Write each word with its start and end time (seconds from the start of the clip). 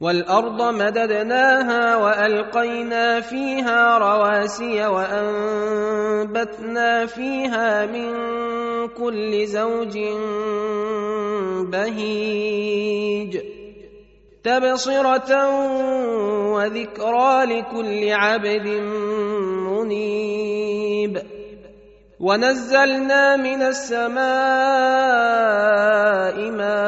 والأرض 0.00 0.62
مددناها 0.62 1.96
وألقينا 1.96 3.20
فيها 3.20 3.98
رواسي 3.98 4.86
وأنبتنا 4.86 6.46
فيها 7.06 7.86
من 7.86 8.14
كل 8.88 9.46
زوج 9.46 9.98
بهيج 11.72 13.38
تبصرة 14.44 15.48
وذكرى 16.54 17.44
لكل 17.44 18.12
عبد 18.12 18.68
منيب 19.68 21.22
ونزلنا 22.20 23.36
من 23.36 23.62
السماء 23.62 24.18
ماء 26.50 26.87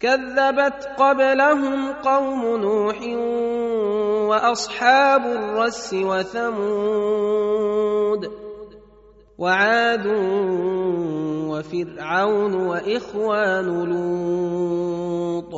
كذبت 0.00 0.88
قبلهم 0.98 1.92
قوم 1.92 2.56
نوح 2.56 3.02
وأصحاب 4.28 5.26
الرس 5.26 5.94
وثمود 5.94 7.20
وعاد 9.38 10.06
وفرعون 11.50 12.54
وإخوان 12.54 13.66
لوط 13.90 15.54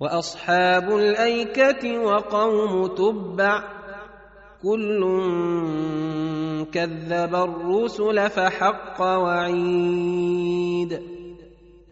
وأصحاب 0.00 0.90
الأيكة 0.96 1.98
وقوم 1.98 2.86
تبع 2.86 3.62
كل 4.62 5.00
كذب 6.72 7.34
الرسل 7.34 8.30
فحق 8.30 9.00
وعيد 9.02 11.00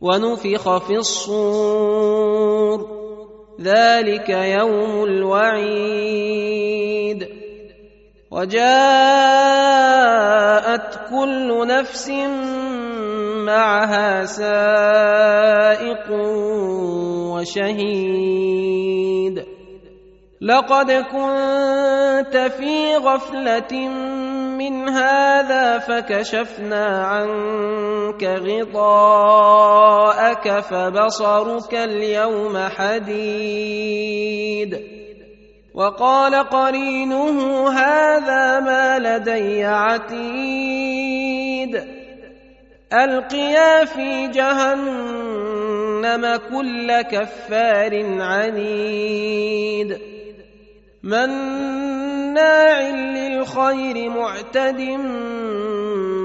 ونفخ 0.00 0.86
في 0.86 0.96
الصور. 0.96 2.96
ذلك 3.60 4.28
يوم 4.28 5.04
الوعيد. 5.04 6.26
وجاءت 8.30 8.60
كل 11.10 11.66
نفس 11.66 12.10
معها 13.46 14.24
سائق 14.24 16.10
وشهيد. 17.32 18.36
لقد 20.40 20.92
كنت 20.92 22.52
في 22.58 22.96
غفلة 22.96 23.88
من 24.70 24.88
هذا 24.88 25.78
فكشفنا 25.78 27.06
عنك 27.06 28.24
غطاءك 28.24 29.40
فبصرك 30.60 31.74
اليوم 31.74 32.58
حديد 32.58 34.16
وقال 35.74 36.34
قرينه 36.34 37.68
هذا 37.70 38.60
ما 38.60 38.98
لدي 38.98 39.64
عتيد 39.64 41.06
القيا 42.92 43.84
في 43.84 44.28
جهنم 44.28 45.56
كل 46.36 47.02
كفار 47.02 48.20
عنيد 48.20 49.98
مناع 52.36 52.80
للخير 52.90 54.10
معتد 54.10 54.80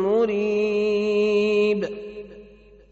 مريب. 0.06 1.82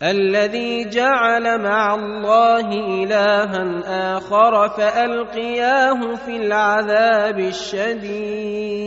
الذي 0.04 0.90
جعل 0.90 1.62
مع 1.64 1.96
الله 1.96 2.70
إلها 3.04 3.82
آخر 4.18 4.70
فألقياه 4.70 6.16
في 6.16 6.38
العذاب 6.38 7.40
الشديد. 7.40 8.80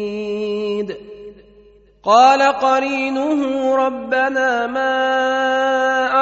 قال 2.04 2.42
قرينه 2.42 3.76
ربنا 3.76 4.66
ما 4.66 4.92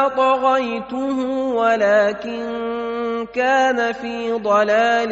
أطغيته 0.07 1.19
ولكن 1.55 3.00
كان 3.25 3.93
في 3.93 4.33
ضلال 4.33 5.11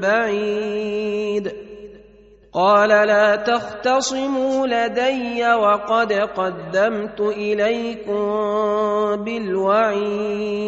بعيد. 0.00 1.52
قال 2.52 2.88
لا 2.88 3.36
تختصموا 3.36 4.66
لدي 4.66 5.52
وقد 5.52 6.12
قدمت 6.12 7.20
إليكم 7.20 8.24
بالوعيد. 9.24 10.60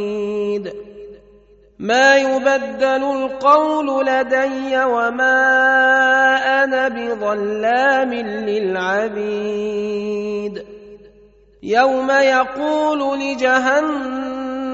ما 1.79 2.17
يبدل 2.17 2.85
القول 2.85 4.07
لدي 4.07 4.85
وما 4.85 5.35
أنا 6.65 6.89
بظلام 6.89 8.15
للعبيد. 8.49 9.73
يوم 11.63 12.11
يقول 12.11 13.21
لجهنم 13.21 14.42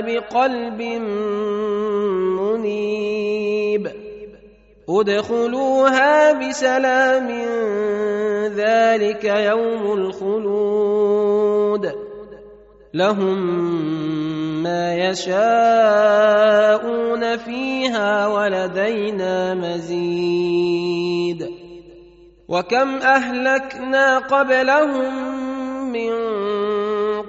بقلب 0.00 0.82
منيب. 2.40 3.88
ادخلوها 4.88 6.32
بسلام 6.32 7.28
ذلك 8.56 9.24
يوم 9.24 9.92
الخلود. 9.92 11.92
لهم 12.94 13.38
ما 14.62 14.94
يشاءون 14.94 15.36
فيها 17.36 18.26
ولدينا 18.26 19.54
مزيد. 19.54 21.50
وكم 22.48 22.96
أهلكنا 22.96 24.18
قبلهم 24.18 25.43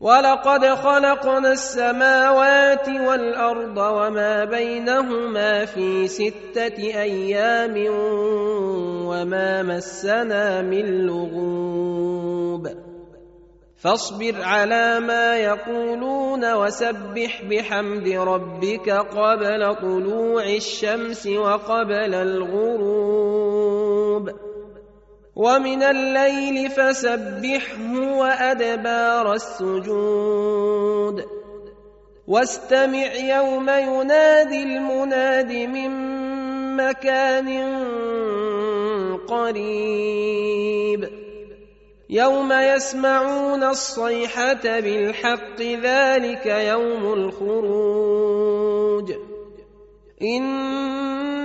ولقد 0.00 0.64
خلقنا 0.64 1.52
السماوات 1.52 2.88
والأرض 2.88 3.76
وما 3.76 4.44
بينهما 4.44 5.64
في 5.64 6.08
ستة 6.08 6.76
أيام 6.80 7.74
وما 9.06 9.62
مسنا 9.62 10.62
من 10.62 11.06
لغوب. 11.06 12.68
فاصبر 13.76 14.34
على 14.42 15.00
ما 15.00 15.36
يقولون 15.36 16.54
وسبح 16.54 17.42
بحمد 17.50 18.08
ربك 18.08 18.90
قبل 18.90 19.74
طلوع 19.74 20.44
الشمس 20.44 21.26
وقبل 21.26 22.14
الغروب. 22.14 23.30
ومن 25.36 25.82
الليل 25.82 26.70
فسبحه 26.70 28.16
وأدبار 28.16 29.32
السجود. 29.32 31.24
واستمع 32.28 33.14
يوم 33.14 33.68
ينادي 33.68 34.62
المناد 34.62 35.52
من 35.52 35.90
مكان 36.76 37.48
قريب. 39.28 41.08
يوم 42.10 42.52
يسمعون 42.52 43.62
الصيحة 43.62 44.80
بالحق 44.80 45.60
ذلك 45.60 46.46
يوم 46.46 47.12
الخروج. 47.12 49.12